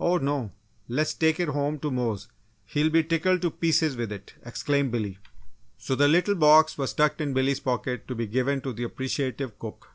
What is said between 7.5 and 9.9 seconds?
pocket to be given to the appreciative cook.